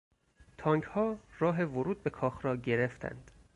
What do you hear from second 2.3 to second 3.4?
را گرفتند.